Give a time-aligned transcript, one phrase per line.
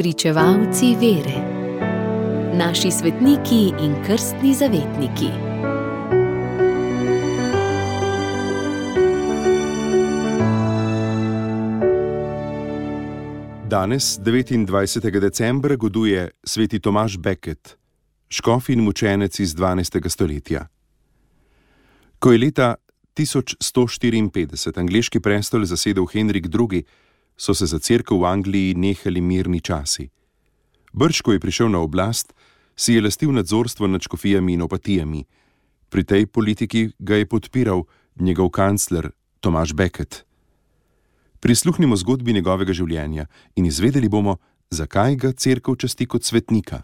[0.00, 1.40] Pričevalci vere,
[2.56, 5.26] naši svetniki in krstni zavetniki.
[13.68, 15.20] Danes, 29.
[15.20, 17.76] decembra, goduje sveti Tomaš Becket,
[18.28, 20.08] škof in mučenec iz 12.
[20.08, 20.66] stoletja.
[22.18, 22.74] Ko je leta
[23.16, 26.84] 1154 angliški prestol zasedel Henrik II.,
[27.40, 30.10] so se za crkvo v Angliji nehali mirni časi.
[30.92, 32.36] Brž, ko je prišel na oblast,
[32.76, 35.24] si je lastil nadzorstvo nad škofijami in opatijami.
[35.88, 37.88] Pri tej politiki ga je podpiral
[38.20, 40.24] njegov kancler Tomaš Becket.
[41.40, 43.24] Prisluhnimo zgodbi njegovega življenja
[43.56, 44.36] in izvedeli bomo,
[44.70, 46.82] zakaj ga crkva časti kot svetnika.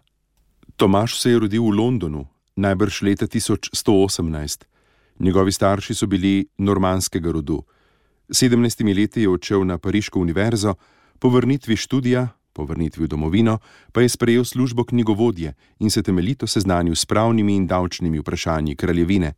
[0.77, 2.24] Tomaš se je rodil v Londonu,
[2.57, 4.65] najbrž leta 1118.
[5.18, 7.60] Njegovi starši so bili normanskega rodu.
[8.28, 10.74] S 17 leti je odšel na Pariško univerzo,
[11.18, 13.59] po vrnitvi študija, po vrnitvi v domovino,
[13.92, 19.32] pa je sprejel službo knjigovodje in se temeljito seznanil s pravnimi in davčnimi vprašanji kraljevine.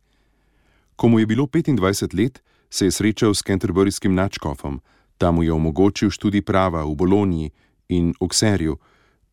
[0.95, 4.81] Ko mu je bilo 25 let, se je srečal s Canterburyjskim načkofom,
[5.17, 7.51] tam mu je omogočil študij prava v Boloniji
[7.89, 8.77] in Okserju,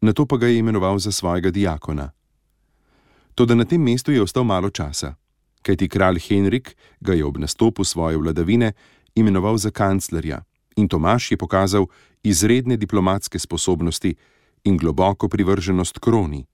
[0.00, 2.11] na to pa ga je imenoval za svojega diakona.
[3.34, 5.14] Toda na tem mestu je ostal malo časa,
[5.62, 8.72] kajti kralj Henrik ga je ob nastopu svoje vladavine
[9.17, 10.42] imenoval za kanclerja
[10.77, 11.86] in Tomaš je pokazal
[12.22, 14.14] izredne diplomatske sposobnosti
[14.64, 16.45] in globoko privrženost kroni.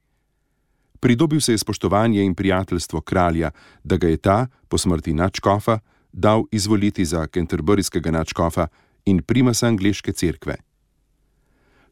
[1.00, 3.50] Pridobil se je spoštovanje in prijateljstvo kralja,
[3.84, 5.78] da ga je ta, po smrti načkofa,
[6.12, 8.66] dal izvoliti za kenterburijskega načkofa
[9.04, 10.56] in primasa angliške cerkve.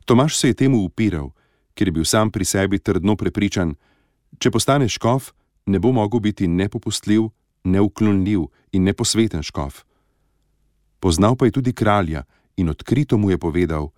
[0.05, 1.31] Tomaš se je temu upiral,
[1.75, 3.75] ker je bil sam pri sebi trdno prepričan,
[4.39, 5.33] če postane škof,
[5.67, 7.29] ne bo mogel biti nepopustljiv,
[7.65, 9.85] neuklonljiv in neposveten škof.
[11.01, 12.23] Poznal pa je tudi kralja
[12.57, 13.91] in odkrito mu je povedal: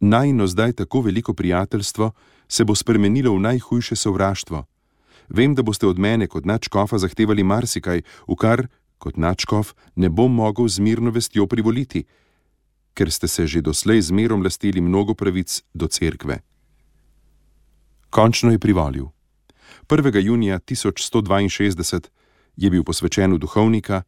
[0.00, 2.12] Najno zdaj tako veliko prijateljstvo
[2.48, 4.64] se bo spremenilo v najhujše sovraštvo.
[5.28, 8.66] Vem, da boste od mene kot načkofa zahtevali marsikaj, v kar,
[8.98, 12.04] kot načkof, ne bom mogel z mirno vestjo privoliti,
[12.94, 16.40] ker ste se že doslej zmerom lastili mnogo pravic do cerkve.
[18.10, 19.06] Končno je privolil.
[19.88, 20.24] 1.
[20.24, 22.08] junija 1162
[22.56, 24.02] je bil posvečen v duhovnika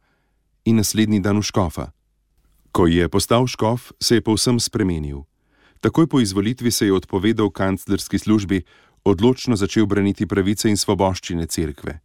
[0.65, 1.91] in naslednji dan v škofa.
[2.73, 5.21] Ko je postal škof, se je povsem spremenil.
[5.77, 8.63] Takoj po izvolitvi se je odpovedal kanclerski službi,
[9.05, 11.99] odločno začel braniti pravice in svoboščine cerkve.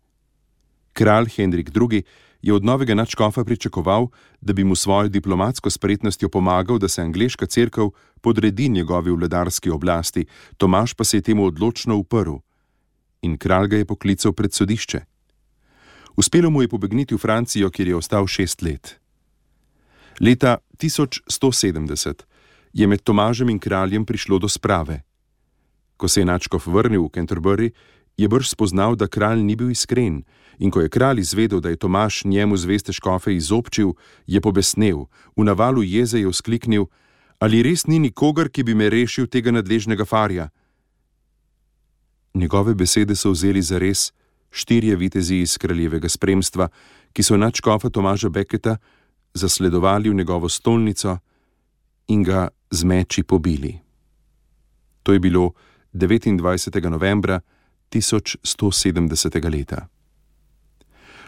[0.93, 2.03] Kralj Henrik II.
[2.43, 7.47] je od novega načkofa pričakoval, da bi mu svojo diplomatsko spretnostjo pomagal, da se angliška
[7.47, 7.91] cerkev
[8.21, 10.27] podredi njegovi vladarski oblasti,
[10.57, 12.45] Tomaš pa se je temu odločno uprl
[13.23, 15.01] in kralj ga je poklical pred sodišče.
[16.17, 18.99] Uspelo mu je pobegniti v Francijo, kjer je ostal šest let.
[20.21, 22.23] Leta 1170
[22.73, 25.03] je med Tomažem in kraljem prišlo do sprave.
[25.97, 27.71] Ko se je Načkov vrnil v Canterbury,
[28.17, 30.25] je brž spoznal, da kralj ni bil iskren,
[30.59, 33.95] in ko je kralj izvedel, da je Tomaž njemu zveste škofe izobčil,
[34.27, 36.91] je pobesnel, v navalu jeze je vzkliknil:
[37.39, 40.51] Ali res ni nikogar, ki bi me rešil tega nadležnega farja?
[42.35, 44.13] Njegove besede so vzeli za res
[44.51, 46.69] štirje vitezi iz kraljevega spremstva,
[47.13, 48.79] ki so načkofa Tomaža Beketa
[49.35, 51.19] zasledovali v njegovo stolnico
[52.09, 53.79] in ga z meči pobili.
[55.03, 55.53] To je bilo
[55.95, 56.91] 29.
[56.91, 57.41] novembra
[57.91, 59.51] 1170.
[59.53, 59.87] leta.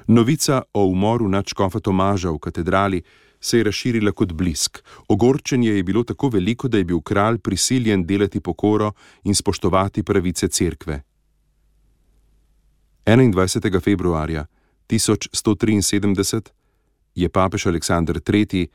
[0.06, 3.02] Novica o umoru načkofa Tomaža v katedrali
[3.40, 4.78] se je razširila kot blisk.
[5.08, 8.92] Ogorčenje je bilo tako veliko, da je bil kralj prisiljen delati pokoro
[9.24, 11.02] in spoštovati pravice cerkve.
[13.06, 13.82] 21.
[13.82, 14.46] februarja
[14.88, 16.59] 1173
[17.14, 18.68] je papež Aleksandr III.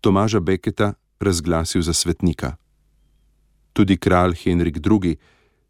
[0.00, 2.56] Tomaža Beketa razglasil za svetnika.
[3.72, 5.16] Tudi kralj Henrik II.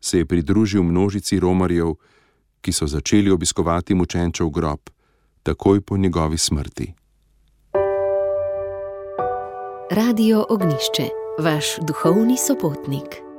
[0.00, 1.94] se je pridružil množici romarjev,
[2.60, 4.80] ki so začeli obiskovati mučenčev grob
[5.42, 6.92] takoj po njegovi smrti.
[9.90, 11.08] Radio Ognišče,
[11.38, 13.29] vaš duhovni sopotnik.